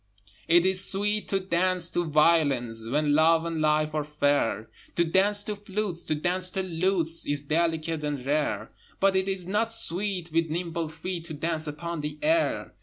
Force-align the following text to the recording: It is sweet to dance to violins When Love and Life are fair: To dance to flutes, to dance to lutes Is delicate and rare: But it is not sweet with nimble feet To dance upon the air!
It 0.47 0.65
is 0.65 0.83
sweet 0.83 1.27
to 1.27 1.39
dance 1.39 1.91
to 1.91 2.05
violins 2.05 2.89
When 2.89 3.13
Love 3.13 3.45
and 3.45 3.61
Life 3.61 3.93
are 3.93 4.03
fair: 4.03 4.71
To 4.95 5.05
dance 5.05 5.43
to 5.43 5.55
flutes, 5.55 6.05
to 6.05 6.15
dance 6.15 6.49
to 6.49 6.63
lutes 6.63 7.27
Is 7.27 7.41
delicate 7.43 8.03
and 8.03 8.25
rare: 8.25 8.71
But 8.99 9.15
it 9.15 9.27
is 9.27 9.45
not 9.45 9.71
sweet 9.71 10.31
with 10.31 10.49
nimble 10.49 10.87
feet 10.87 11.25
To 11.25 11.35
dance 11.35 11.67
upon 11.67 12.01
the 12.01 12.17
air! 12.23 12.73